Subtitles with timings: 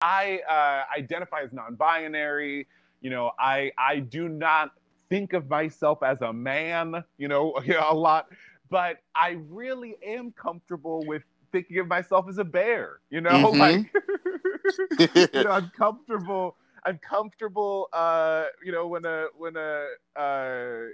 [0.00, 2.66] I uh, identify as non-binary.
[3.00, 4.72] You know, I I do not
[5.08, 7.04] think of myself as a man.
[7.16, 8.28] You know, a lot,
[8.70, 11.22] but I really am comfortable with
[11.52, 13.00] thinking of myself as a bear.
[13.10, 13.58] You know, mm-hmm.
[13.58, 16.56] like you know, I'm comfortable.
[16.84, 17.88] I'm comfortable.
[17.92, 19.86] Uh, you know, when a when a
[20.16, 20.88] uh,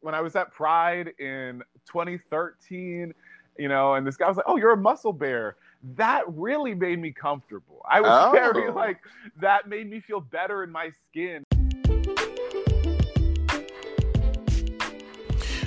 [0.00, 3.14] when I was at Pride in 2013,
[3.58, 7.00] you know, and this guy was like, "Oh, you're a muscle bear." That really made
[7.00, 7.82] me comfortable.
[7.88, 8.30] I was oh.
[8.32, 8.98] very like
[9.40, 11.44] that made me feel better in my skin.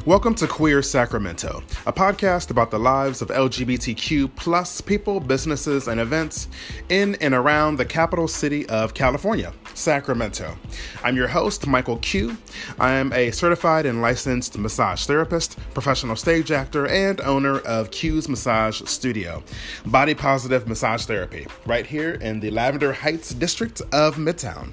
[0.06, 6.00] Welcome to Queer Sacramento, a podcast about the lives of LGBTQ plus people, businesses, and
[6.00, 6.48] events
[6.90, 10.60] in and around the capital city of California, Sacramento.
[11.04, 12.38] I'm your host, Michael Q.
[12.80, 18.30] I am a certified and licensed massage therapist, professional stage actor, and owner of Q's
[18.30, 19.44] Massage Studio,
[19.88, 24.72] body positive massage therapy, right here in the Lavender Heights district of Midtown.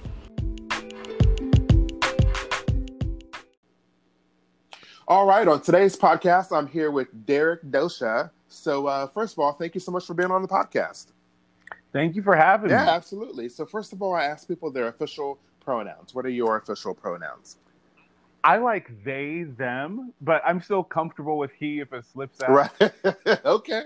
[5.08, 8.30] All right, on today's podcast, I'm here with Derek Dosha.
[8.46, 11.06] So, uh, first of all, thank you so much for being on the podcast.
[11.92, 12.86] Thank you for having yeah, me.
[12.86, 13.48] Yeah, absolutely.
[13.48, 16.14] So, first of all, I ask people their official pronouns.
[16.14, 17.56] What are your official pronouns?
[18.44, 22.50] I like they, them, but I'm still comfortable with he if it slips out.
[22.50, 22.92] Right.
[23.44, 23.84] okay.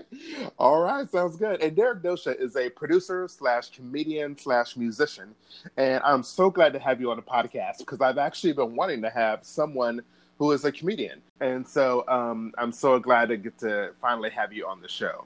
[0.59, 1.09] All right.
[1.09, 1.63] Sounds good.
[1.63, 5.33] And Derek Dosha is a producer slash comedian slash musician.
[5.77, 9.01] And I'm so glad to have you on the podcast because I've actually been wanting
[9.01, 10.03] to have someone–
[10.37, 11.21] who is a comedian.
[11.41, 15.25] And so um, I'm so glad to get to finally have you on the show.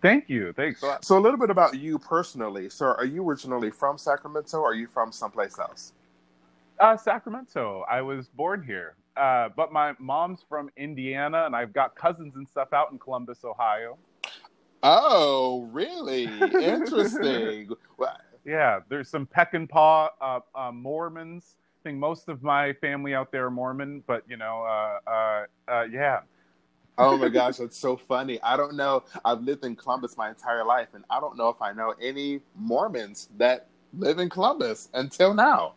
[0.00, 0.52] Thank you.
[0.52, 0.82] Thanks.
[1.02, 2.70] So a little bit about you personally.
[2.70, 5.92] So are you originally from Sacramento or are you from someplace else?
[6.78, 7.84] Uh, Sacramento.
[7.90, 8.94] I was born here.
[9.16, 13.44] Uh, but my mom's from Indiana and I've got cousins and stuff out in Columbus,
[13.44, 13.98] Ohio.
[14.84, 16.24] Oh, really?
[16.40, 17.70] Interesting.
[18.44, 23.50] yeah, there's some Peckinpah uh, uh, Mormons think most of my family out there are
[23.50, 26.20] Mormon, but you know, uh, uh, uh, yeah.
[26.98, 28.40] oh my gosh, that's so funny.
[28.42, 29.04] I don't know.
[29.24, 32.40] I've lived in Columbus my entire life, and I don't know if I know any
[32.56, 35.74] Mormons that live in Columbus until now.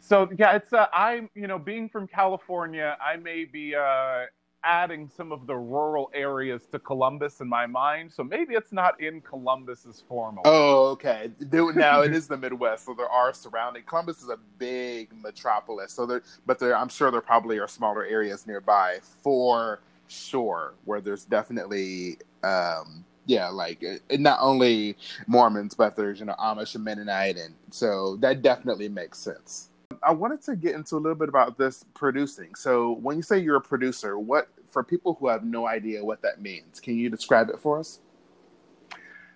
[0.00, 4.24] So yeah, it's uh, I'm you know being from California, I may be uh,
[4.64, 8.12] adding some of the rural areas to Columbus in my mind.
[8.12, 10.42] So maybe it's not in Columbus as formal.
[10.44, 11.30] Oh, okay.
[11.40, 13.84] Now it is the Midwest, so there are surrounding.
[13.84, 18.04] Columbus is a big metropolis, so there, but there, I'm sure there probably are smaller
[18.04, 24.96] areas nearby for sure, where there's definitely, um, yeah, like uh, not only
[25.26, 29.70] Mormons, but there's you know Amish and Mennonite, and so that definitely makes sense.
[30.02, 32.54] I wanted to get into a little bit about this producing.
[32.54, 36.22] So, when you say you're a producer, what for people who have no idea what
[36.22, 38.00] that means, can you describe it for us?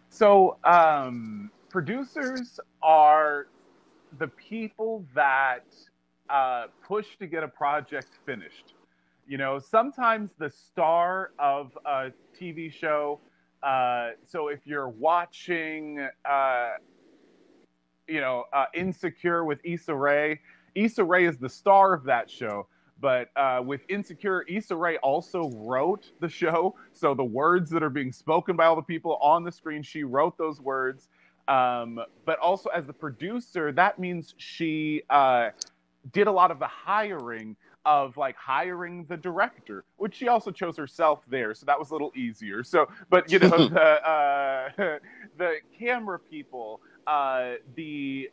[0.08, 3.48] So, um, producers are
[4.18, 5.64] the people that
[6.30, 8.74] uh, push to get a project finished.
[9.26, 13.20] You know, sometimes the star of a TV show.
[13.62, 16.70] Uh, so, if you're watching, uh,
[18.08, 20.40] you know, uh, Insecure with Issa Rae.
[20.74, 22.66] Issa Rae is the star of that show,
[23.00, 26.74] but uh, with Insecure, Issa Rae also wrote the show.
[26.92, 30.04] So the words that are being spoken by all the people on the screen, she
[30.04, 31.08] wrote those words.
[31.46, 35.50] Um, but also as the producer, that means she uh,
[36.12, 40.76] did a lot of the hiring of like hiring the director, which she also chose
[40.76, 42.62] herself there, so that was a little easier.
[42.62, 44.70] So, but you know the uh,
[45.36, 48.30] the camera people uh, the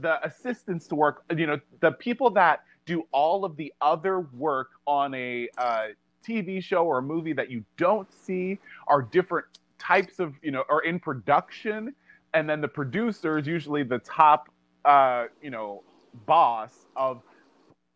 [0.00, 4.70] the assistants to work, you know, the people that do all of the other work
[4.86, 5.86] on a uh,
[6.26, 9.46] TV show or a movie that you don't see are different
[9.78, 11.94] types of, you know, are in production.
[12.32, 14.48] And then the producer is usually the top,
[14.84, 15.82] uh, you know,
[16.26, 17.22] boss of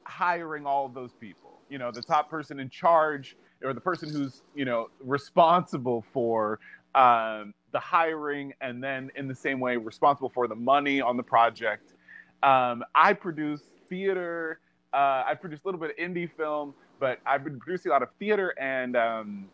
[0.05, 1.61] hiring all of those people.
[1.69, 6.61] You know, the top person in charge or the person who's, you know, responsible for
[6.95, 11.23] um, the hiring, and then in the same way, responsible for the money on the
[11.23, 11.95] project.
[12.43, 14.61] Um, I produce theater.
[14.93, 18.03] Uh, I produce a little bit of indie film, but I've been producing a lot
[18.03, 19.49] of theater and um,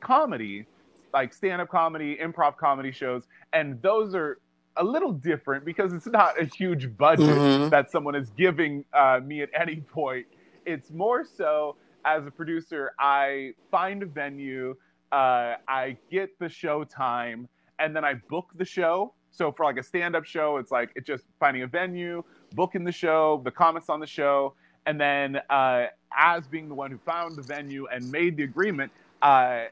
[0.00, 0.66] comedy,
[1.12, 4.38] like stand-up comedy, improv comedy shows, and those are
[4.76, 7.68] a little different because it's not a huge budget mm-hmm.
[7.68, 10.26] that someone is giving uh, me at any point.
[10.64, 11.76] It's more so
[12.08, 14.74] as a producer, I find a venue,
[15.12, 19.12] uh, I get the show time, and then I book the show.
[19.30, 22.24] So for like a stand-up show, it's like it's just finding a venue,
[22.54, 24.54] booking the show, the comics on the show,
[24.86, 28.90] and then uh, as being the one who found the venue and made the agreement,
[29.20, 29.64] uh,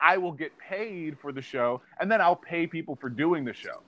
[0.00, 3.52] I will get paid for the show, and then I'll pay people for doing the
[3.52, 3.82] show.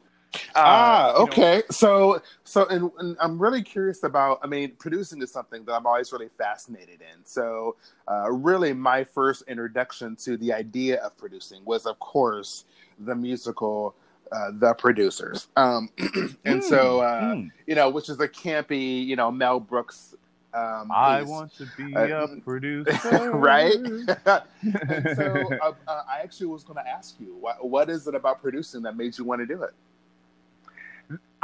[0.54, 1.56] Uh, ah, okay.
[1.56, 4.38] Know, so, so, and, and, I'm really curious about.
[4.42, 7.24] I mean, producing is something that I'm always really fascinated in.
[7.24, 7.74] So,
[8.08, 12.66] uh, really, my first introduction to the idea of producing was, of course,
[13.00, 13.96] the musical
[14.30, 15.48] uh, The Producers.
[15.56, 15.90] Um,
[16.44, 17.50] and mm, so, uh, mm.
[17.66, 20.14] you know, which is a campy, you know, Mel Brooks.
[20.52, 23.74] Um, I want to be uh, a producer, right?
[23.74, 28.14] And so, uh, uh, I actually was going to ask you, what, what is it
[28.14, 29.74] about producing that made you want to do it?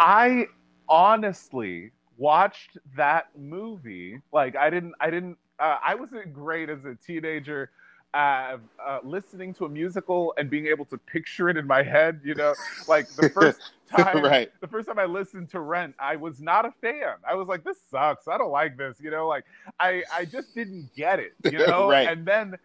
[0.00, 0.46] I
[0.88, 4.18] honestly watched that movie.
[4.32, 7.70] Like, I didn't, I didn't, I wasn't great as a teenager
[8.14, 12.20] uh, uh, listening to a musical and being able to picture it in my head.
[12.24, 12.54] You know,
[12.88, 13.60] like the first
[13.94, 14.50] time, right.
[14.60, 17.16] the first time I listened to Rent, I was not a fan.
[17.28, 18.26] I was like, "This sucks.
[18.26, 19.44] I don't like this." You know, like
[19.78, 21.34] I I just didn't get it.
[21.52, 22.08] You know, right.
[22.08, 22.56] and then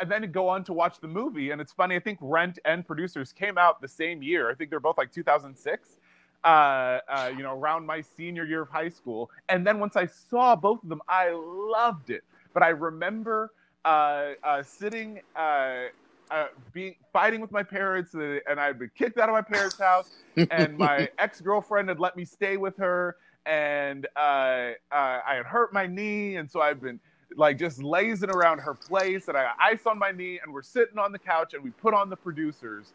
[0.00, 1.50] and then go on to watch the movie.
[1.50, 1.94] And it's funny.
[1.94, 4.50] I think Rent and Producers came out the same year.
[4.50, 5.96] I think they're both like 2006.
[6.42, 9.30] Uh, uh, you know, around my senior year of high school.
[9.50, 12.24] And then once I saw both of them, I loved it.
[12.54, 13.52] But I remember
[13.84, 15.84] uh, uh, sitting, uh,
[16.30, 19.78] uh, being fighting with my parents, uh, and I'd been kicked out of my parents'
[19.78, 20.10] house,
[20.50, 23.16] and my ex girlfriend had let me stay with her,
[23.46, 27.00] and uh, I had hurt my knee, and so I've been
[27.36, 30.62] like just lazing around her place, and I got ice on my knee, and we're
[30.62, 32.92] sitting on the couch, and we put on the producers,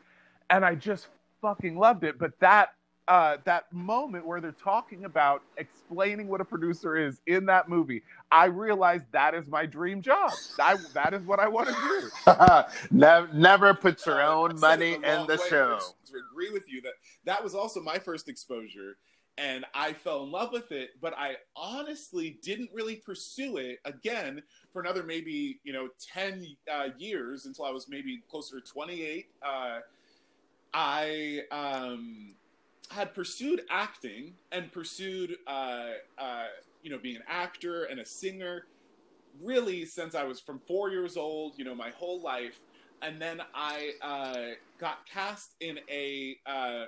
[0.50, 1.08] and I just
[1.42, 2.18] fucking loved it.
[2.18, 2.70] But that
[3.08, 8.02] uh, that moment where they're talking about explaining what a producer is in that movie,
[8.32, 10.32] I realized that is my dream job.
[10.60, 12.92] I, that is what I want to do.
[12.92, 15.80] never, never put your uh, own money in the show.
[16.08, 16.94] To agree with you that
[17.26, 18.98] that was also my first exposure,
[19.38, 20.92] and I fell in love with it.
[21.00, 24.42] But I honestly didn't really pursue it again
[24.74, 29.04] for another maybe you know ten uh, years until I was maybe closer to twenty
[29.04, 29.28] eight.
[29.46, 29.80] Uh,
[30.74, 32.36] I um,
[32.92, 36.46] had pursued acting and pursued, uh, uh,
[36.84, 38.66] you know, being an actor and a singer
[39.42, 42.60] really since I was from four years old, you know, my whole life.
[43.02, 46.86] And then I uh, got cast in a uh,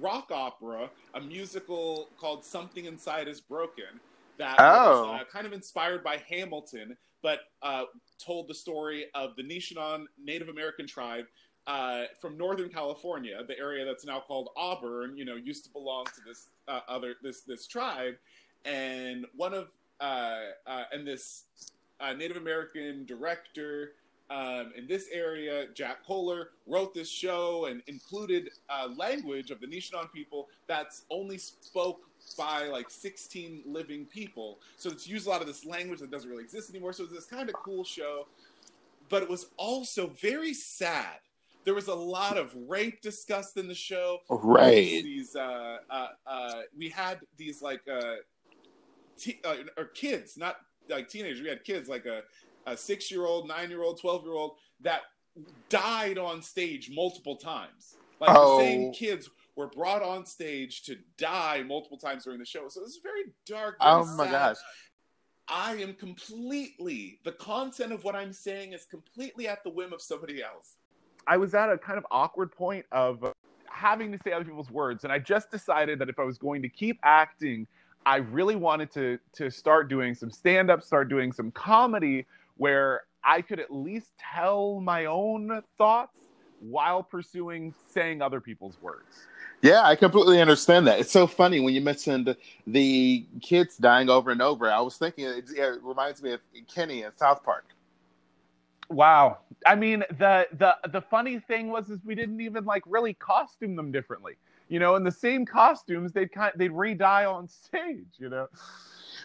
[0.00, 4.00] rock opera, a musical called Something Inside Is Broken,
[4.38, 5.02] that oh.
[5.02, 7.84] was uh, kind of inspired by Hamilton, but uh,
[8.18, 11.26] told the story of the Nishnawin Native American tribe
[11.66, 16.04] uh, from Northern California, the area that's now called Auburn, you know, used to belong
[16.06, 18.14] to this uh, other this this tribe,
[18.64, 19.68] and one of
[20.00, 20.36] uh,
[20.66, 21.44] uh and this
[22.00, 23.92] uh, Native American director
[24.30, 28.50] um, in this area, Jack Kohler, wrote this show and included
[28.96, 32.02] language of the Nishnawin people that's only spoke
[32.38, 34.60] by like 16 living people.
[34.76, 36.92] So it's used a lot of this language that doesn't really exist anymore.
[36.92, 38.28] So it's this kind of cool show,
[39.08, 41.18] but it was also very sad
[41.64, 44.18] there was a lot of rape discussed in the show.
[44.28, 45.02] Right.
[45.02, 48.16] These uh, uh, uh, we had these like uh,
[49.44, 50.56] uh, or kids, not
[50.88, 51.42] like teenagers.
[51.42, 52.22] We had kids like a,
[52.66, 55.02] a six year old, nine year old, twelve year old that
[55.68, 57.96] died on stage multiple times.
[58.20, 58.58] Like oh.
[58.58, 62.68] the same kids were brought on stage to die multiple times during the show.
[62.68, 63.76] So is very dark.
[63.80, 64.32] Oh my sad.
[64.32, 64.56] gosh.
[65.48, 70.00] I am completely the content of what I'm saying is completely at the whim of
[70.00, 70.76] somebody else.
[71.26, 73.24] I was at a kind of awkward point of
[73.66, 76.62] having to say other people's words, and I just decided that if I was going
[76.62, 77.66] to keep acting,
[78.06, 83.02] I really wanted to to start doing some stand up, start doing some comedy where
[83.22, 86.18] I could at least tell my own thoughts
[86.60, 89.26] while pursuing saying other people's words.
[89.62, 91.00] Yeah, I completely understand that.
[91.00, 92.34] It's so funny when you mentioned
[92.66, 94.70] the kids dying over and over.
[94.70, 96.40] I was thinking it, it reminds me of
[96.72, 97.66] Kenny in South Park.
[98.90, 99.38] Wow.
[99.64, 103.76] I mean, the the the funny thing was is we didn't even like really costume
[103.76, 104.34] them differently.
[104.68, 108.18] You know, in the same costumes, they'd kind they'd re-dye on stage.
[108.18, 108.48] You know.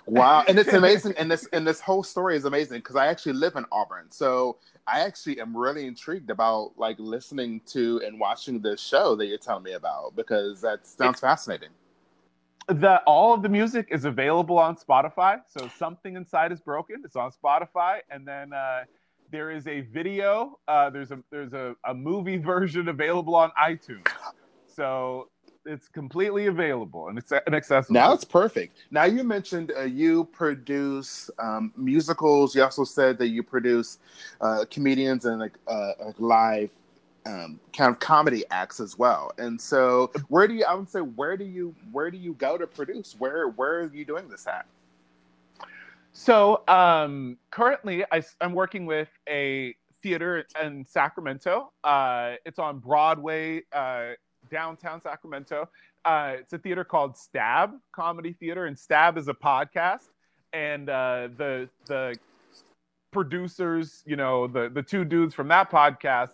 [0.05, 3.33] Wow, and it's amazing, and this and this whole story is amazing because I actually
[3.33, 8.61] live in Auburn, so I actually am really intrigued about like listening to and watching
[8.61, 11.69] this show that you're telling me about because that sounds it's, fascinating.
[12.67, 15.39] The all of the music is available on Spotify.
[15.47, 17.01] So something inside is broken.
[17.03, 18.53] It's on Spotify, and then.
[18.53, 18.83] uh
[19.31, 20.59] there is a video.
[20.67, 24.07] Uh, there's a there's a, a movie version available on iTunes.
[24.67, 25.29] So
[25.65, 27.93] it's completely available and it's an accessible.
[27.93, 28.77] Now it's perfect.
[28.91, 32.55] Now you mentioned uh, you produce um, musicals.
[32.55, 33.99] You also said that you produce
[34.41, 36.69] uh, comedians and like, uh, like live
[37.25, 39.31] um, kind of comedy acts as well.
[39.37, 40.65] And so, where do you?
[40.65, 43.15] I would say, where do you where do you go to produce?
[43.17, 44.65] Where where are you doing this at?
[46.17, 51.73] So um, currently, I, am working with a theater in Sacramento.
[51.83, 54.11] Uh, it's on Broadway, uh,
[54.49, 55.69] downtown Sacramento.
[56.05, 60.07] Uh, it's a theater called Stab Comedy Theater, and Stab is a podcast.
[60.53, 62.17] And uh, the the
[63.11, 66.31] producers, you know, the the two dudes from that podcast,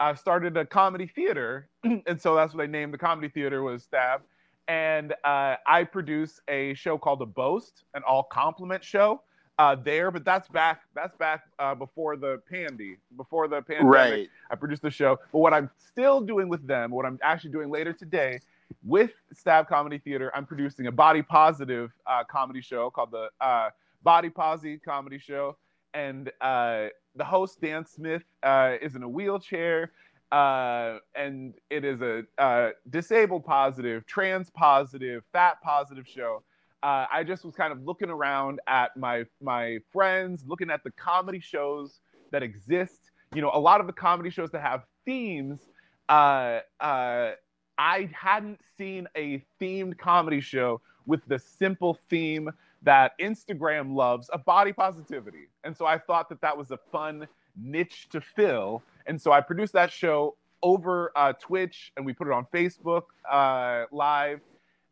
[0.00, 3.82] uh, started a comedy theater, and so that's what they named the comedy theater was
[3.82, 4.22] Stab.
[4.70, 9.20] And uh, I produce a show called The Boast, an all compliment show
[9.58, 10.82] uh, there, but that's back.
[10.94, 13.92] That's back uh, before the pandy, before the pandemic.
[13.92, 14.28] Right.
[14.48, 15.18] I produced the show.
[15.32, 18.38] But what I'm still doing with them, what I'm actually doing later today,
[18.84, 23.70] with Stab Comedy Theater, I'm producing a body positive uh, comedy show called the uh,
[24.04, 25.56] Body Posy Comedy Show,
[25.94, 26.86] and uh,
[27.16, 29.90] the host Dan Smith uh, is in a wheelchair.
[30.32, 36.42] Uh, and it is a uh, disabled positive, trans positive, fat positive show
[36.82, 40.90] uh, I just was kind of looking around at my my friends, looking at the
[40.92, 43.10] comedy shows that exist.
[43.34, 45.60] You know, a lot of the comedy shows that have themes.
[46.08, 52.50] Uh, I hadn't seen a themed comedy show with the simple theme
[52.82, 55.48] that Instagram loves of body positivity.
[55.64, 58.82] And so I thought that that was a fun niche to fill.
[59.10, 63.02] And so I produced that show over uh, Twitch and we put it on Facebook
[63.28, 64.40] uh, live.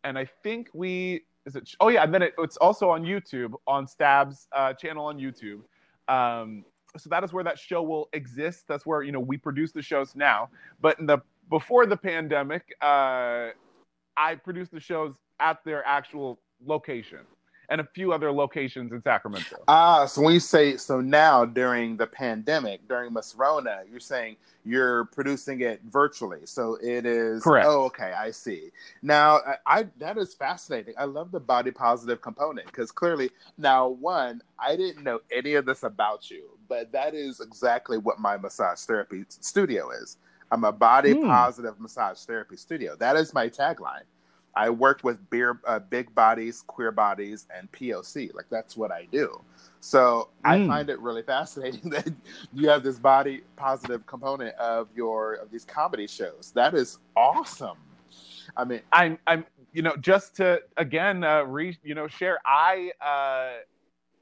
[0.03, 1.71] And I think we is it?
[1.79, 5.61] Oh yeah, and then it, it's also on YouTube on Stab's uh, channel on YouTube.
[6.09, 6.65] Um,
[6.97, 8.65] so that is where that show will exist.
[8.67, 10.51] That's where you know we produce the shows now.
[10.81, 13.51] But in the before the pandemic, uh,
[14.17, 17.21] I produced the shows at their actual location
[17.69, 19.63] and a few other locations in Sacramento.
[19.69, 24.37] Ah, so when you say so now during the pandemic, during Miss Rona, you're saying
[24.65, 26.41] you're producing it virtually.
[26.45, 27.67] So it is correct.
[27.69, 28.71] Oh, okay, I see.
[29.03, 30.95] Now, I, I that is fascinating.
[30.99, 35.67] I love the body positive component because clearly, now one, I didn't know any of
[35.67, 40.17] this about you, but that is exactly what my massage therapy studio is.
[40.51, 41.27] I'm a body hmm.
[41.27, 42.97] positive massage therapy studio.
[42.97, 44.05] That is my tagline.
[44.59, 48.35] I work with beer, uh, big bodies, queer bodies, and POC.
[48.35, 49.41] Like that's what I do.
[49.79, 50.51] So mm.
[50.51, 52.13] I find it really fascinating that
[52.53, 56.51] you have this body positive component of your of these comedy shows.
[56.57, 57.79] That is awesome.
[58.57, 62.41] I mean, I'm I'm you know just to again uh, re you know share.
[62.45, 63.63] I uh,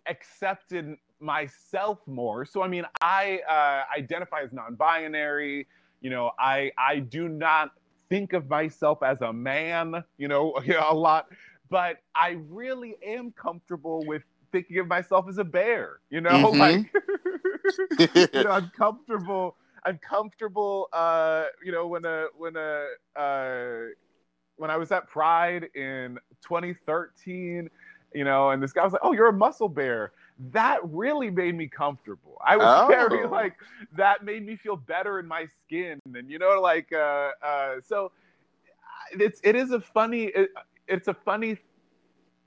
[0.06, 2.44] accepted myself more.
[2.44, 5.66] So I mean, I uh, identify as non-binary.
[6.02, 7.70] You know, I I do not
[8.08, 10.58] think of myself as a man, you know,
[10.88, 11.26] a lot,
[11.68, 14.22] but I really am comfortable with
[14.52, 16.58] thinking of myself as a bear, you know, mm-hmm.
[16.58, 16.92] like
[18.34, 19.56] you know, I'm comfortable.
[19.84, 20.88] I'm comfortable.
[20.92, 22.86] Uh, you know, when a when a
[23.18, 23.92] uh,
[24.56, 27.68] when I was at Pride in 2013,
[28.14, 30.12] you know, and this guy was like, "Oh, you're a muscle bear."
[30.52, 32.38] That really made me comfortable.
[32.44, 32.86] I was oh.
[32.88, 33.54] very like
[33.96, 38.12] that made me feel better in my skin, and you know, like uh, uh, so
[39.12, 40.50] it's it is a funny it,
[40.88, 41.58] it's a funny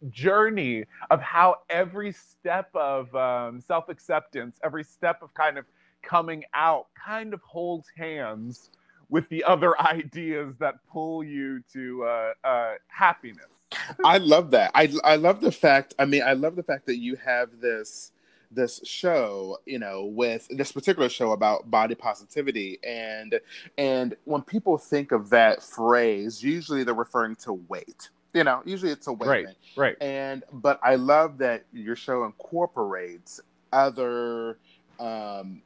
[0.09, 5.65] journey of how every step of um, self acceptance, every step of kind of
[6.01, 8.69] coming out, kind of holds hands
[9.09, 13.58] with the other ideas that pull you to uh, uh, happiness.
[14.03, 14.71] I love that.
[14.73, 15.93] I I love the fact.
[15.99, 18.11] I mean, I love the fact that you have this
[18.51, 23.39] this show, you know, with this particular show about body positivity and
[23.77, 28.09] and when people think of that phrase, usually they're referring to weight.
[28.33, 29.55] You know, usually it's a weight right, thing.
[29.75, 29.97] Right.
[30.01, 33.39] And but I love that your show incorporates
[33.71, 34.57] other
[34.99, 35.61] um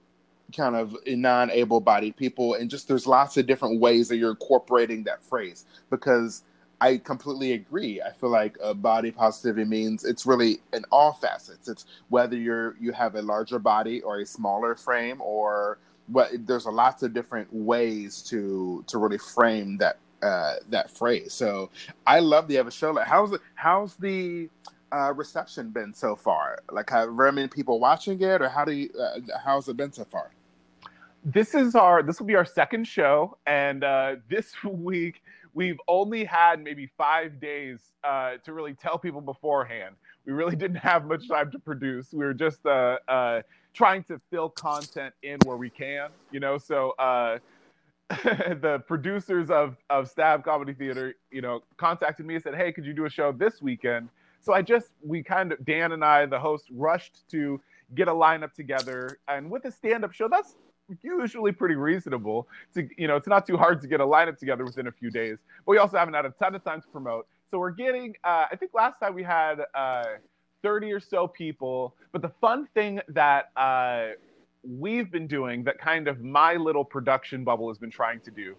[0.55, 5.24] kind of non-able-bodied people and just there's lots of different ways that you're incorporating that
[5.24, 6.43] phrase because
[6.84, 8.02] I completely agree.
[8.02, 11.70] I feel like uh, body positivity means it's really in all facets.
[11.70, 16.32] It's whether you're you have a larger body or a smaller frame, or what.
[16.46, 21.32] There's a lots of different ways to to really frame that uh, that phrase.
[21.32, 21.70] So
[22.06, 22.62] I love the.
[22.62, 23.40] Like, how's it?
[23.56, 24.50] How's the
[24.92, 26.60] uh, reception been so far?
[26.70, 28.90] Like, have very many people watching it, or how do you?
[29.00, 30.32] Uh, how's it been so far?
[31.24, 32.04] This is our.
[32.04, 35.23] This will be our second show, and uh, this week
[35.53, 39.95] we've only had maybe five days uh, to really tell people beforehand.
[40.25, 42.13] We really didn't have much time to produce.
[42.13, 43.41] We were just uh, uh,
[43.74, 46.57] trying to fill content in where we can, you know.
[46.57, 47.39] So uh,
[48.10, 52.86] the producers of of Stab Comedy Theater, you know, contacted me and said, "Hey, could
[52.86, 54.10] you do a show this weekend?"
[54.41, 57.62] So I just we kind of Dan and I, the host, rushed to
[57.95, 59.19] get a lineup together.
[59.27, 60.55] And with a stand-up show, that's
[61.02, 62.48] usually pretty reasonable.
[62.74, 65.12] To you know, it's not too hard to get a lineup together within a few
[65.12, 65.38] days.
[65.66, 67.28] But we also haven't had a ton of time to promote.
[67.52, 68.16] So we're getting.
[68.24, 70.04] Uh, I think last time we had uh,
[70.63, 71.96] 30 or so people.
[72.12, 74.10] But the fun thing that uh,
[74.63, 78.56] we've been doing that kind of my little production bubble has been trying to do.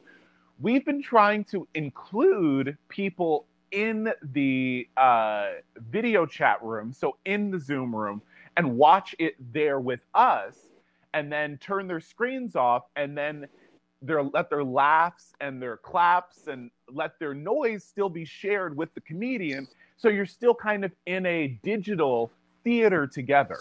[0.60, 5.48] We've been trying to include people in the uh,
[5.90, 8.22] video chat room, so in the Zoom room,
[8.56, 10.56] and watch it there with us,
[11.14, 13.46] and then turn their screens off, and then
[14.02, 18.92] their let their laughs and their claps and let their noise still be shared with
[18.94, 19.66] the comedian.
[19.96, 22.30] So you're still kind of in a digital
[22.64, 23.58] theater together.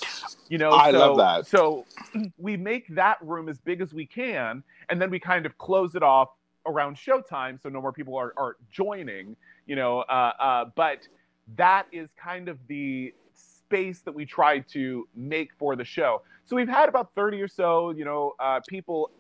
[0.50, 1.48] You know, I so, love that.
[1.48, 1.86] So
[2.38, 5.96] we make that room as big as we can, and then we kind of close
[5.96, 6.30] it off
[6.66, 9.36] around showtime, so no more people are, are joining.
[9.68, 11.08] You know, uh, uh, but
[11.56, 16.22] that is kind of the space that we try to make for the show.
[16.46, 19.12] So we've had about 30 or so, you know, uh, people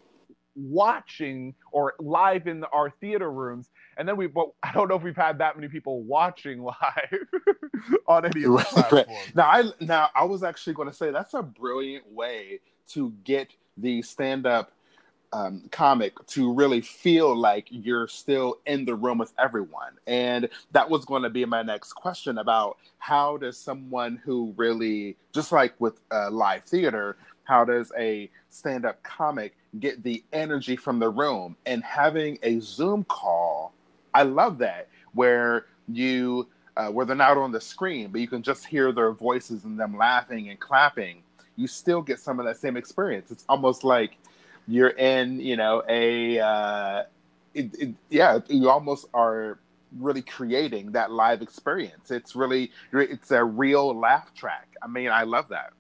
[0.55, 3.69] watching or live in our theater rooms.
[3.97, 6.75] And then we but i don't know if we've had that many people watching live
[8.07, 9.07] on any of the platforms.
[9.35, 13.55] Now i now i was actually going to say that's a brilliant way to get
[13.77, 14.71] the stand-up
[15.33, 19.93] um, comic to really feel like you're still in the room with everyone.
[20.07, 25.17] And that was going to be my next question about how does someone who really
[25.33, 30.99] just like with uh, live theater how does a stand-up comic get the energy from
[30.99, 31.57] the room?
[31.65, 33.73] And having a zoom call
[34.13, 36.47] i love that where you
[36.77, 39.79] uh, where they're not on the screen but you can just hear their voices and
[39.79, 41.21] them laughing and clapping.
[41.55, 43.29] You still get some of that same experience.
[43.29, 44.17] It's almost like
[44.67, 47.03] you're in you know a uh,
[47.53, 49.59] it, it, yeah you almost are
[49.99, 55.23] really creating that live experience it's really it's a real laugh track i mean i
[55.23, 55.73] love that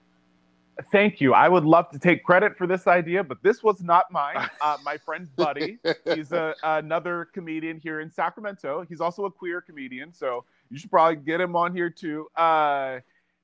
[0.91, 1.33] Thank you.
[1.33, 4.49] I would love to take credit for this idea, but this was not mine.
[4.61, 8.85] Uh, my friend Buddy, he's a, another comedian here in Sacramento.
[8.87, 12.27] He's also a queer comedian, so you should probably get him on here too.
[12.37, 12.99] Uh,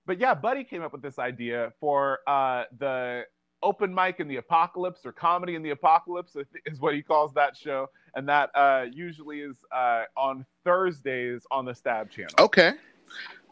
[0.05, 3.25] but yeah, Buddy came up with this idea for uh, the
[3.61, 6.35] open mic in the apocalypse or comedy in the apocalypse
[6.65, 11.65] is what he calls that show, and that uh, usually is uh, on Thursdays on
[11.65, 12.33] the Stab channel.
[12.39, 12.73] Okay.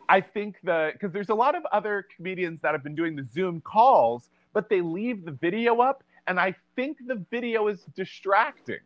[0.09, 3.25] I think that because there's a lot of other comedians that have been doing the
[3.33, 8.79] Zoom calls, but they leave the video up, and I think the video is distracting.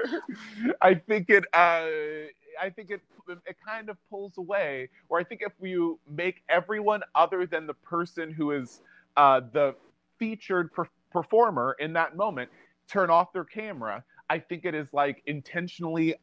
[0.82, 1.44] I think it.
[1.52, 2.28] Uh,
[2.60, 3.00] I think it
[3.46, 4.88] it kind of pulls away.
[5.08, 8.80] Or I think if you make everyone other than the person who is
[9.16, 9.74] uh, the
[10.22, 12.48] featured per- performer in that moment
[12.88, 16.14] turn off their camera, I think it is like intentionally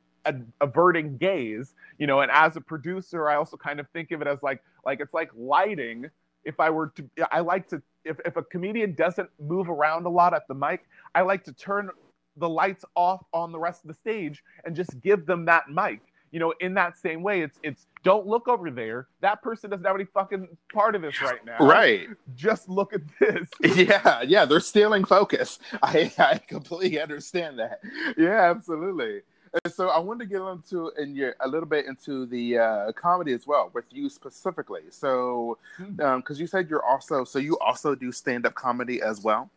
[0.61, 4.27] averting gaze you know and as a producer i also kind of think of it
[4.27, 6.05] as like like it's like lighting.
[6.43, 10.09] If i were to i like to if, if a comedian doesn't move around a
[10.09, 11.89] lot at the mic i like to turn
[12.35, 16.01] the lights off on the rest of the stage and just give them that mic
[16.31, 19.07] you know in that same way it's it's don't look over there.
[19.19, 21.57] That person doesn't have any fucking part of this right now.
[21.59, 22.07] right.
[22.35, 23.49] Just look at this.
[23.89, 25.59] Yeah yeah they're stealing focus.
[25.83, 27.81] I i completely understand that.
[28.17, 29.21] Yeah absolutely.
[29.63, 32.91] And so I wanted to get into in your a little bit into the uh,
[32.93, 34.83] comedy as well with you specifically.
[34.91, 36.01] So, because hmm.
[36.01, 39.49] um, you said you're also so you also do stand up comedy as well.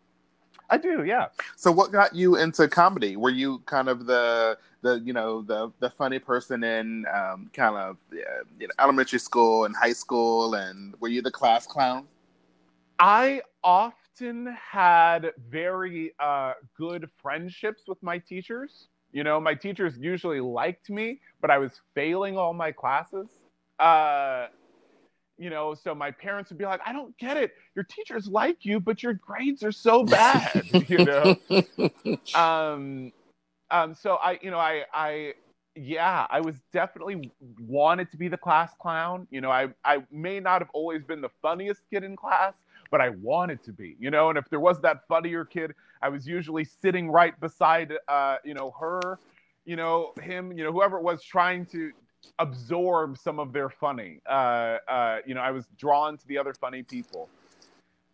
[0.72, 1.26] I do, yeah.
[1.54, 3.16] So, what got you into comedy?
[3.16, 7.76] Were you kind of the the you know the the funny person in um, kind
[7.76, 12.06] of uh, you know, elementary school and high school, and were you the class clown?
[12.98, 18.88] I often had very uh, good friendships with my teachers.
[19.12, 23.28] You know, my teachers usually liked me, but I was failing all my classes.
[23.78, 24.46] Uh,
[25.38, 27.52] you know, so my parents would be like, I don't get it.
[27.74, 31.36] Your teachers like you, but your grades are so bad, you know?
[32.34, 33.12] um,
[33.70, 35.34] um, so I, you know, I, I,
[35.74, 39.26] yeah, I was definitely wanted to be the class clown.
[39.30, 42.52] You know, I, I may not have always been the funniest kid in class,
[42.90, 44.28] but I wanted to be, you know.
[44.28, 48.52] And if there was that funnier kid, I was usually sitting right beside, uh, you
[48.52, 49.18] know, her,
[49.64, 51.92] you know, him, you know, whoever it was trying to
[52.38, 54.20] absorb some of their funny.
[54.28, 57.28] Uh, uh, you know, I was drawn to the other funny people.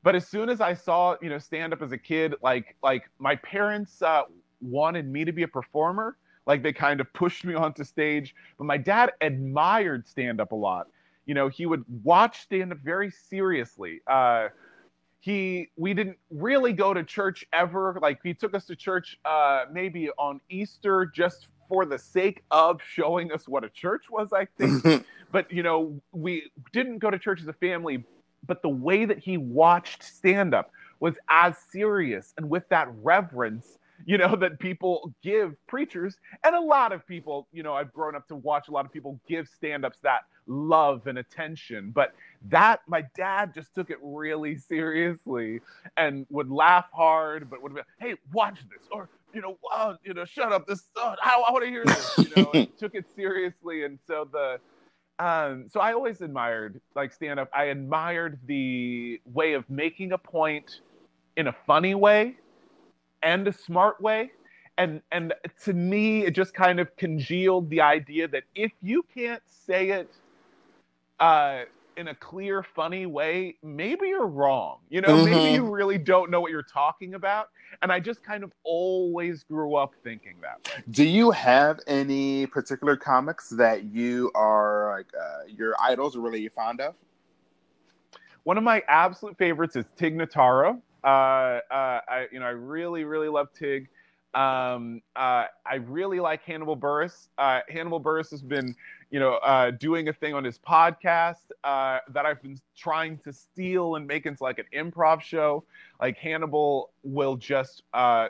[0.03, 3.11] But as soon as I saw, you know, stand up as a kid, like like
[3.19, 4.23] my parents uh,
[4.61, 6.17] wanted me to be a performer.
[6.47, 8.35] Like they kind of pushed me onto stage.
[8.57, 10.89] But my dad admired stand up a lot.
[11.27, 14.01] You know, he would watch stand up very seriously.
[14.07, 14.49] Uh,
[15.21, 19.65] he we didn't really go to church ever like he took us to church uh
[19.73, 24.47] maybe on easter just for the sake of showing us what a church was i
[24.57, 25.05] think.
[25.31, 28.03] But you know we didn't go to church as a family
[28.47, 33.79] but the way that he watched stand up was as serious and with that reverence
[34.07, 36.17] you know, that people give preachers.
[36.45, 38.93] And a lot of people, you know, I've grown up to watch a lot of
[38.93, 41.91] people give stand ups that love and attention.
[41.91, 42.15] But
[42.49, 45.61] that, my dad just took it really seriously
[45.97, 48.87] and would laugh hard, but would be, hey, watch this.
[48.91, 49.59] Or, you know,
[50.05, 50.67] you know, shut up.
[50.67, 53.85] This, oh, I, I want to hear this, you know, took it seriously.
[53.85, 54.59] And so the,
[55.19, 57.51] um, so I always admired like stand up.
[57.53, 60.81] I admired the way of making a point
[61.37, 62.37] in a funny way
[63.23, 64.33] and a smart way.
[64.77, 69.43] And and to me, it just kind of congealed the idea that if you can't
[69.47, 70.09] say it
[71.19, 71.63] uh,
[71.97, 74.79] in a clear, funny way, maybe you're wrong.
[74.89, 75.31] You know, mm-hmm.
[75.31, 77.49] maybe you really don't know what you're talking about.
[77.83, 80.83] And I just kind of always grew up thinking that.
[80.91, 86.49] Do you have any particular comics that you are like uh, your idols are really
[86.49, 86.95] fond of?
[88.45, 90.81] One of my absolute favorites is Tig Notaro.
[91.05, 93.89] Uh, uh, I, you know, I really, really love Tig.
[94.35, 97.29] Um, uh, I really like Hannibal Buress.
[97.39, 98.75] Uh, Hannibal Buress has been,
[99.11, 103.33] you know, uh, doing a thing on his podcast uh, that I've been trying to
[103.33, 105.65] steal and make into like an improv show.
[106.01, 108.29] Like Hannibal will just, uh,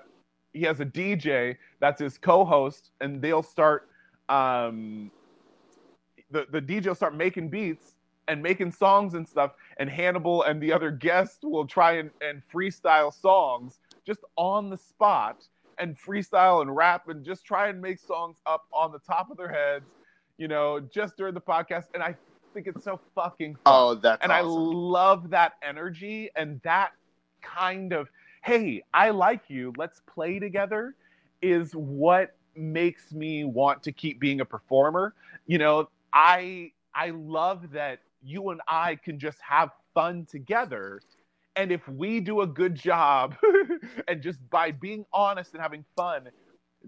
[0.52, 3.88] he has a DJ that's his co-host, and they'll start,
[4.28, 5.10] um,
[6.30, 7.94] the the DJ will start making beats
[8.28, 12.42] and making songs and stuff, and Hannibal and the other guests will try and, and
[12.52, 15.44] freestyle songs just on the spot
[15.78, 19.36] and freestyle and rap and just try and make songs up on the top of
[19.36, 19.86] their heads,
[20.36, 21.84] you know, just during the podcast.
[21.94, 22.16] And I
[22.54, 23.62] think it's so fucking fun.
[23.66, 24.46] Oh, that's and awesome.
[24.48, 26.92] I love that energy and that
[27.42, 28.08] kind of
[28.42, 30.94] hey, I like you, let's play together
[31.42, 35.14] is what makes me want to keep being a performer.
[35.46, 41.00] You know, I I love that you and I can just have fun together
[41.58, 43.34] and if we do a good job
[44.08, 46.28] and just by being honest and having fun,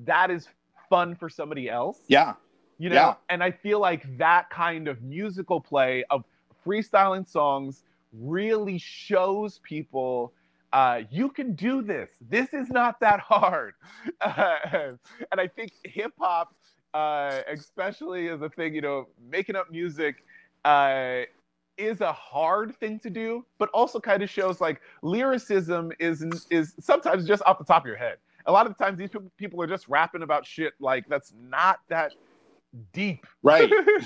[0.05, 0.47] that is
[0.89, 1.99] fun for somebody else.
[2.07, 2.35] Yeah.
[2.79, 3.15] You know, yeah.
[3.29, 6.25] and I feel like that kind of musical play of
[6.65, 10.33] freestyling songs really shows people
[10.73, 12.11] uh, you can do this.
[12.21, 13.75] This is not that hard.
[14.21, 14.59] Uh,
[15.33, 16.55] and I think hip hop,
[16.95, 20.25] uh, especially as a thing, you know, making up music
[20.65, 21.23] uh,
[21.81, 26.75] is a hard thing to do, but also kind of shows like lyricism is is
[26.79, 28.19] sometimes just off the top of your head.
[28.47, 31.33] A lot of the times these people people are just rapping about shit like that's
[31.41, 32.13] not that
[32.93, 33.27] deep.
[33.43, 33.71] Right.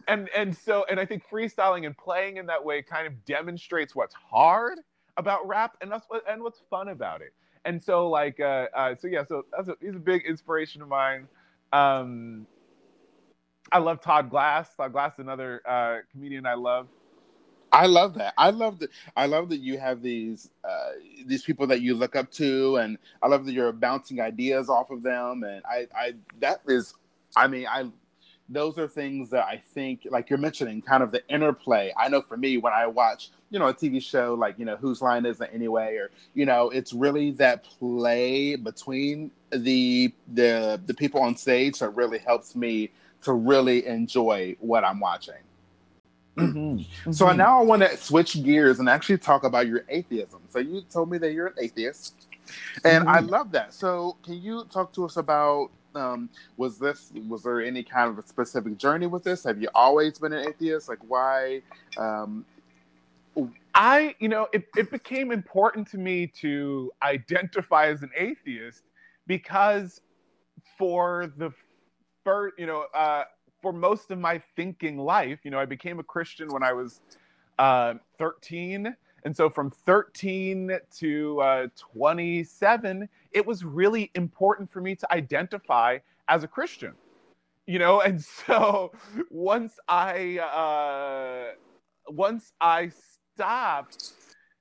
[0.08, 3.94] and and so and I think freestyling and playing in that way kind of demonstrates
[3.94, 4.78] what's hard
[5.16, 7.34] about rap and that's what and what's fun about it.
[7.64, 10.88] And so like uh, uh so yeah, so that's a, he's a big inspiration of
[10.88, 11.26] mine.
[11.72, 12.46] Um
[13.72, 14.74] I love Todd Glass.
[14.74, 16.88] Todd Glass, is another uh, comedian I love.
[17.72, 18.34] I love that.
[18.36, 18.90] I love that.
[19.16, 20.90] I love that you have these uh,
[21.24, 24.90] these people that you look up to, and I love that you're bouncing ideas off
[24.90, 25.44] of them.
[25.44, 26.94] And I, I that is,
[27.36, 27.90] I mean, I
[28.48, 31.92] those are things that I think, like you're mentioning, kind of the interplay.
[31.96, 34.76] I know for me, when I watch, you know, a TV show like, you know,
[34.76, 40.80] Whose Line Is It Anyway, or you know, it's really that play between the the
[40.86, 42.90] the people on stage that really helps me
[43.22, 45.34] to really enjoy what I'm watching.
[46.36, 47.10] Mm-hmm.
[47.12, 47.38] So mm-hmm.
[47.38, 50.40] now I want to switch gears and actually talk about your atheism.
[50.48, 52.28] So you told me that you're an atheist,
[52.84, 53.08] and mm-hmm.
[53.08, 53.74] I love that.
[53.74, 58.18] So can you talk to us about um, was this was there any kind of
[58.18, 59.44] a specific journey with this?
[59.44, 60.88] Have you always been an atheist?
[60.88, 61.62] Like why?
[61.96, 62.44] Um,
[63.74, 68.82] I you know it, it became important to me to identify as an atheist
[69.26, 70.00] because
[70.76, 71.52] for the
[72.30, 73.24] first, you know, uh,
[73.60, 77.00] for most of my thinking life, you know, I became a Christian when I was
[77.58, 78.94] uh, 13.
[79.24, 85.98] And so from 13 to uh, 27, it was really important for me to identify
[86.28, 86.94] as a Christian,
[87.66, 88.00] you know?
[88.00, 88.92] And so
[89.30, 91.54] once I, uh,
[92.12, 92.92] once I
[93.34, 94.12] stopped,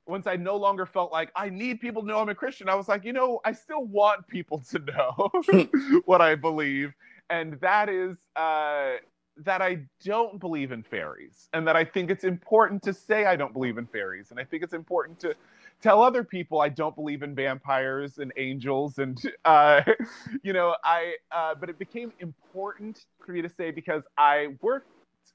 [0.08, 2.74] once I no longer felt like I need people to know I'm a Christian, I
[2.74, 5.68] was like, you know, I still want people to know
[6.06, 6.96] what I believe
[7.30, 8.94] and that is uh,
[9.38, 13.36] that I don't believe in fairies, and that I think it's important to say I
[13.36, 15.36] don't believe in fairies, and I think it's important to
[15.82, 19.82] tell other people I don't believe in vampires and angels, and uh,
[20.44, 21.16] you know, I.
[21.32, 24.90] Uh, but it became important for me to say because I worked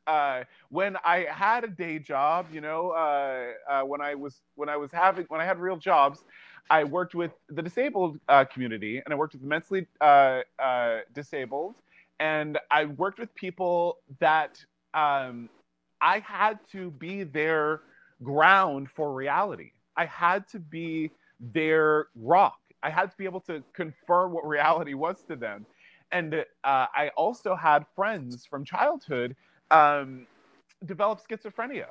[0.07, 4.69] uh, when I had a day job, you know, uh, uh, when I was when
[4.69, 6.25] I was having when I had real jobs,
[6.71, 11.01] I worked with the disabled uh, community and I worked with the mentally uh, uh,
[11.13, 11.77] disabled,
[12.21, 14.63] and I worked with people that
[14.95, 15.49] um,
[16.01, 17.81] I had to be their
[18.23, 19.73] ground for reality.
[19.97, 22.59] I had to be their rock.
[22.83, 25.67] I had to be able to confirm what reality was to them.
[26.13, 29.35] And uh, I also had friends from childhood
[29.71, 30.27] um,
[30.85, 31.87] develop schizophrenia.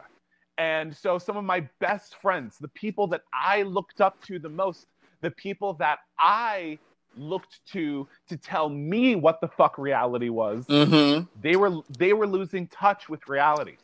[0.58, 4.50] And so some of my best friends, the people that I looked up to the
[4.50, 4.88] most,
[5.22, 6.78] the people that I
[7.18, 11.26] looked to to tell me what the fuck reality was, Mm-hmm.
[11.42, 13.78] they were they were losing touch with reality.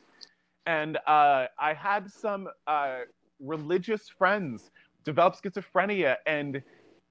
[0.65, 2.99] And uh, I had some uh,
[3.39, 4.69] religious friends
[5.03, 6.61] develop schizophrenia, and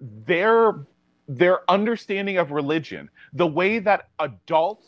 [0.01, 0.87] their
[1.29, 4.87] their understanding of religion, the way that adults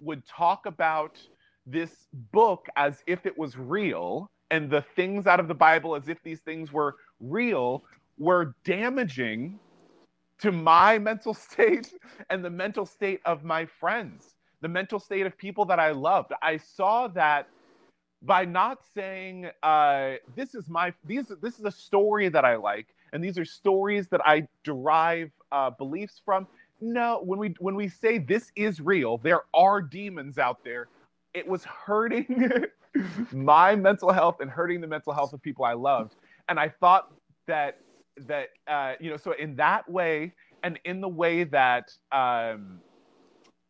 [0.00, 1.18] would talk about
[1.66, 6.08] this book as if it was real, and the things out of the Bible as
[6.08, 7.84] if these things were real,
[8.18, 9.58] were damaging
[10.40, 11.94] to my mental state
[12.30, 16.32] and the mental state of my friends, the mental state of people that I loved.
[16.42, 17.48] I saw that
[18.22, 22.88] by not saying uh, this is my these this is a story that I like
[23.12, 26.46] and these are stories that I derive uh, beliefs from.
[26.80, 30.88] No, when we when we say this is real, there are demons out there.
[31.34, 32.64] It was hurting
[33.32, 36.16] my mental health and hurting the mental health of people I loved,
[36.48, 37.12] and I thought
[37.46, 37.78] that
[38.18, 42.82] that uh, you know so in that way and in the way that um,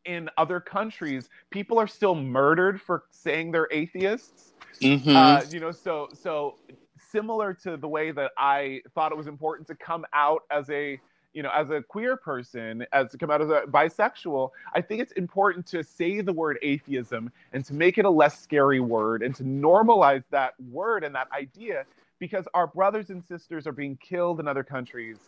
[0.05, 5.13] in other countries people are still murdered for saying they're atheists Mm-hmm.
[5.15, 6.57] uh, you know so so
[6.99, 11.01] similar to the way that i thought it was important to come out as a
[11.35, 15.03] you know as a queer person as to come out as a bisexual i think
[15.03, 19.23] it's important to say the word atheism and to make it a less scary word
[19.25, 21.87] and to normalize that word and that idea
[22.21, 25.19] because our brothers and sisters are being killed in other countries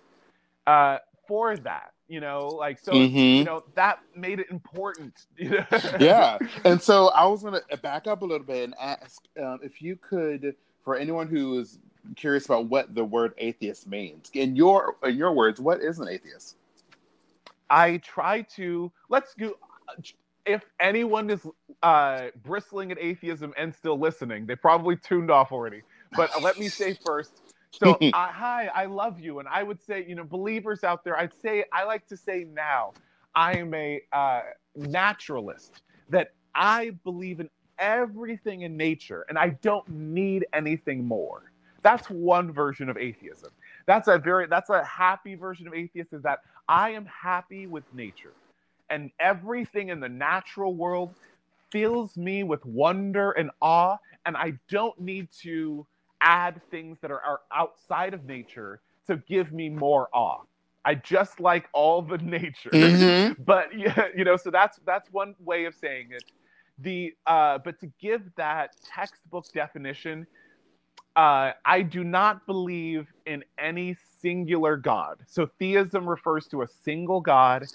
[0.69, 3.39] uh, for that you know like so Mhm.
[3.39, 5.27] you know that made it important
[6.01, 6.39] yeah.
[6.65, 9.83] And so I was going to back up a little bit and ask um, if
[9.83, 11.79] you could, for anyone who is
[12.17, 16.09] curious about what the word atheist means, in your in your words, what is an
[16.09, 16.57] atheist?
[17.71, 19.55] I try to let's go.
[20.45, 21.47] If anyone is
[21.83, 25.83] uh, bristling at atheism and still listening, they probably tuned off already.
[26.17, 27.41] But let me say first.
[27.73, 31.19] So uh, hi, I love you, and I would say, you know, believers out there,
[31.19, 32.93] I'd say I like to say now,
[33.35, 34.43] I am a uh,
[34.77, 35.83] naturalist.
[36.11, 37.49] That I believe in
[37.79, 41.53] everything in nature, and I don't need anything more.
[41.83, 43.51] That's one version of atheism.
[43.87, 46.19] That's a very that's a happy version of atheism.
[46.19, 48.35] Is that I am happy with nature,
[48.91, 51.15] and everything in the natural world
[51.71, 53.97] fills me with wonder and awe,
[54.27, 55.87] and I don't need to
[56.23, 60.43] add things that are, are outside of nature to give me more awe.
[60.85, 63.43] I just like all the nature Mm-hmm.
[63.47, 66.25] but yeah, you know, so that's that's one way of saying it.
[66.79, 70.27] The uh, but to give that textbook definition,
[71.17, 75.19] uh, I do not believe in any singular God.
[75.27, 77.67] So theism refers to a single God.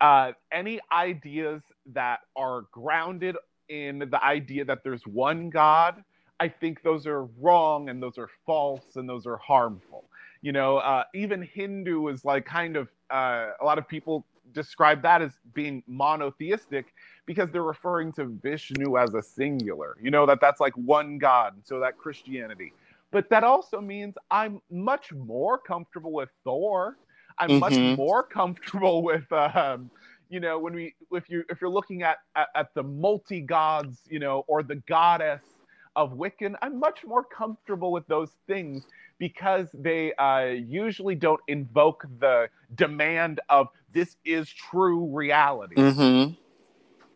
[0.00, 1.62] Uh, any ideas
[1.94, 3.36] that are grounded
[3.68, 6.02] in the idea that there's one God,
[6.42, 10.10] I think those are wrong and those are false and those are harmful.
[10.42, 15.02] You know, uh, even Hindu is like kind of uh, a lot of people describe
[15.04, 16.94] that as being monotheistic
[17.26, 19.96] because they're referring to Vishnu as a singular.
[20.02, 21.54] You know that that's like one God.
[21.64, 22.74] So that Christianity,
[23.12, 26.98] but that also means I'm much more comfortable with Thor.
[27.38, 27.94] I'm much Mhm.
[27.96, 29.92] more comfortable with, um,
[30.28, 34.00] you know, when we if you if you're looking at at, at the multi gods,
[34.10, 35.44] you know, or the goddess
[35.96, 38.86] of Wiccan, I'm much more comfortable with those things
[39.18, 45.76] because they uh, usually don't invoke the demand of this is true reality.
[45.76, 46.32] Mm-hmm.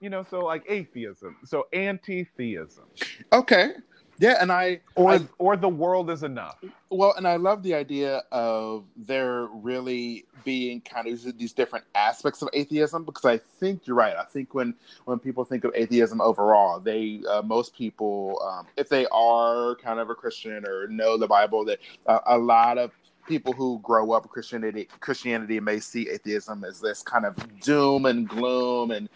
[0.00, 2.84] You know, so like atheism, so anti-theism,
[3.32, 3.72] Okay.
[4.18, 6.58] Yeah, and I or I- or the world is enough.
[6.90, 12.42] Well, and I love the idea of there really being kind of these different aspects
[12.42, 14.16] of atheism because I think you're right.
[14.16, 14.74] I think when
[15.04, 20.00] when people think of atheism overall, they uh, most people, um, if they are kind
[20.00, 22.92] of a Christian or know the Bible, that uh, a lot of
[23.26, 28.28] people who grow up Christianity Christianity may see atheism as this kind of doom and
[28.28, 29.08] gloom, and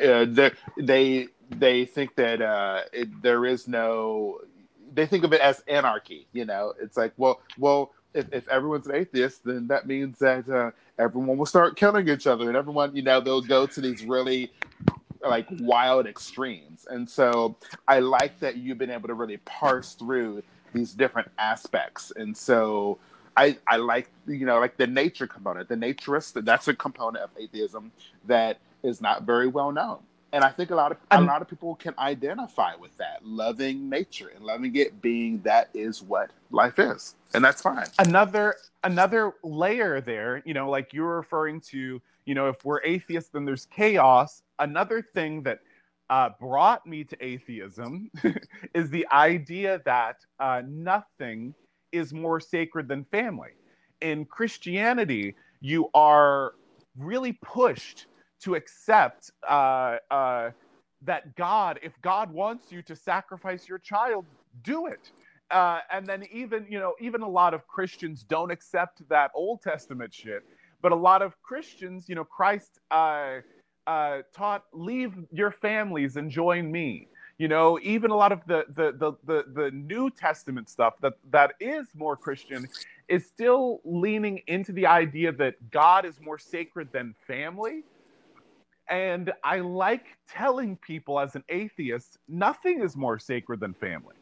[0.00, 4.40] uh, they they think that uh, it, there is no
[4.94, 6.26] they think of it as anarchy.
[6.32, 10.48] You know, it's like, well, well, if, if everyone's an atheist, then that means that
[10.48, 14.04] uh, everyone will start killing each other, and everyone, you know, they'll go to these
[14.04, 14.52] really
[15.26, 16.86] like wild extremes.
[16.88, 17.56] And so,
[17.88, 22.12] I like that you've been able to really parse through these different aspects.
[22.14, 22.98] And so,
[23.36, 26.44] I I like you know like the nature component, the naturist.
[26.44, 27.90] That's a component of atheism
[28.26, 29.98] that is not very well known
[30.34, 33.88] and I think a lot of a lot of people can identify with that, loving
[33.88, 37.86] nature and loving it being that is what life is, and that's fine.
[38.00, 43.30] Another another layer there, you know, like you're referring to, you know, if we're atheists,
[43.30, 44.42] then there's chaos.
[44.58, 45.60] Another thing that
[46.10, 48.10] uh, brought me to atheism
[48.74, 51.54] is the idea that uh, nothing
[51.92, 53.50] is more sacred than family.
[54.00, 56.54] In Christianity, you are
[56.98, 58.06] really pushed
[58.44, 60.50] to accept uh, uh,
[61.02, 64.26] that God, if God wants you to sacrifice your child,
[64.62, 65.10] do it.
[65.50, 69.60] Uh, and then even you know even a lot of Christians don't accept that Old
[69.62, 70.42] Testament shit,
[70.80, 73.40] but a lot of Christians, you know, Christ uh,
[73.86, 77.08] uh, taught leave your families and join me.
[77.36, 81.14] You know, even a lot of the the the the, the New Testament stuff that
[81.30, 82.66] that is more Christian
[83.08, 87.82] is still leaning into the idea that God is more sacred than family
[88.88, 94.14] and I like telling people as an atheist, nothing is more sacred than family.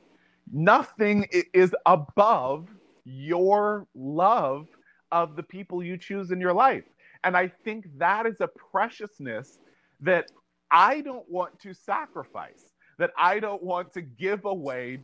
[0.52, 2.68] Nothing is above
[3.04, 4.68] your love
[5.10, 6.84] of the people you choose in your life.
[7.24, 9.58] And I think that is a preciousness
[10.00, 10.30] that
[10.70, 15.00] I don't want to sacrifice, that I don't want to give away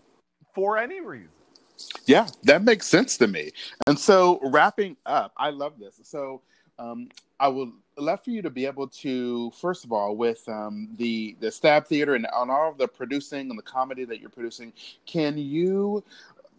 [0.54, 1.30] for any reason.
[2.06, 3.52] Yeah, that makes sense to me.
[3.86, 6.00] And so, wrapping up, I love this.
[6.02, 6.42] So,
[6.78, 10.88] um, I would love for you to be able to, first of all, with um,
[10.96, 14.30] the the Stab Theater and on all of the producing and the comedy that you're
[14.30, 14.72] producing,
[15.06, 16.04] can you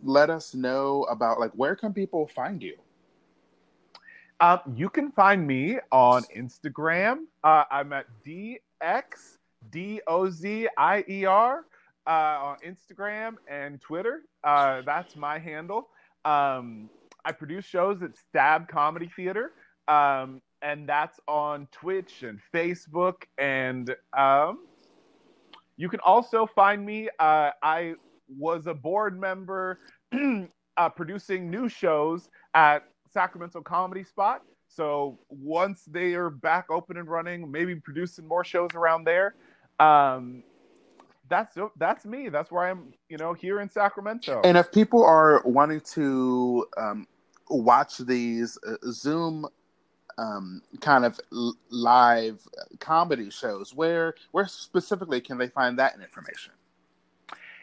[0.03, 2.75] let us know about like where can people find you?
[4.41, 7.25] Um, you can find me on Instagram.
[7.43, 8.59] Uh, I'm at DXDOZIER
[12.07, 14.21] uh, on Instagram and Twitter.
[14.43, 15.89] Uh, that's my handle.
[16.23, 16.89] Um,
[17.25, 19.51] I produce shows at Stab Comedy Theater.
[19.89, 23.23] Um, and that's on Twitch and Facebook.
[23.37, 24.65] And um,
[25.77, 27.09] you can also find me.
[27.19, 27.95] Uh, I
[28.37, 29.79] was a board member
[30.77, 34.41] uh, producing new shows at Sacramento Comedy Spot.
[34.67, 39.35] So once they are back open and running, maybe producing more shows around there.
[39.79, 40.43] Um,
[41.27, 42.29] that's that's me.
[42.29, 44.41] That's where I'm, you know, here in Sacramento.
[44.43, 47.07] And if people are wanting to um,
[47.49, 49.47] watch these uh, Zoom
[50.19, 52.45] um, kind of l- live
[52.79, 53.73] comedy shows.
[53.73, 56.53] Where where specifically can they find that information?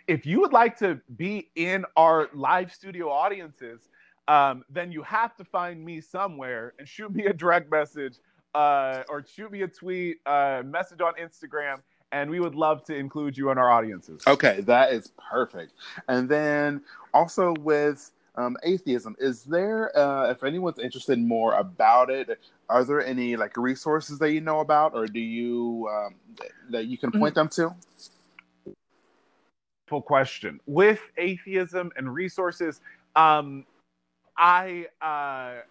[0.07, 3.89] If you would like to be in our live studio audiences,
[4.29, 8.19] um, then you have to find me somewhere and shoot me a direct message
[8.55, 12.95] uh, or shoot me a tweet, uh, message on Instagram, and we would love to
[12.95, 14.23] include you in our audiences.
[14.27, 15.73] Okay, that is perfect.
[16.09, 19.17] And then also with um, atheism.
[19.19, 24.33] Is there, uh, if anyone's interested more about it, are there any like resources that
[24.33, 26.17] you know about, or do you um,
[26.71, 27.49] that you can point mm-hmm.
[27.59, 27.75] them
[28.65, 28.75] to?
[29.87, 32.81] Full question with atheism and resources.
[33.15, 33.65] Um,
[34.37, 35.63] I uh,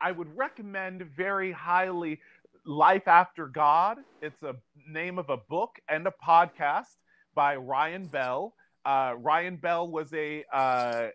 [0.00, 2.20] I would recommend very highly
[2.64, 3.98] Life After God.
[4.22, 4.54] It's a
[4.88, 6.96] name of a book and a podcast
[7.34, 8.54] by Ryan Bell.
[8.84, 11.08] Uh, Ryan Bell was a uh,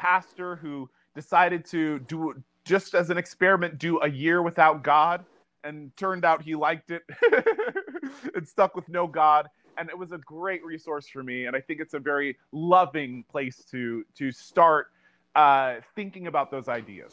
[0.00, 5.24] pastor who decided to do just as an experiment do a year without God
[5.62, 7.02] and turned out he liked it
[8.34, 11.60] and stuck with no God and it was a great resource for me and I
[11.60, 14.88] think it's a very loving place to to start
[15.34, 17.12] uh, thinking about those ideas.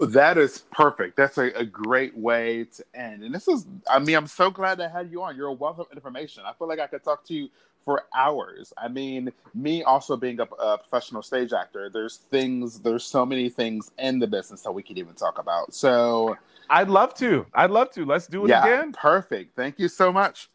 [0.00, 1.16] That is perfect.
[1.16, 3.22] That's a, a, great way to end.
[3.22, 5.36] And this is, I mean, I'm so glad I had you on.
[5.36, 6.42] You're a wealth of information.
[6.44, 7.48] I feel like I could talk to you
[7.84, 8.72] for hours.
[8.76, 13.48] I mean, me also being a, a, professional stage actor, there's things, there's so many
[13.48, 15.74] things in the business that we could even talk about.
[15.74, 16.36] So
[16.70, 17.46] I'd love to.
[17.54, 18.04] I'd love to.
[18.04, 18.92] Let's do it yeah, again.
[18.92, 19.54] Perfect.
[19.56, 20.48] Thank you so much.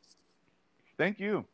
[0.97, 1.45] Thank you.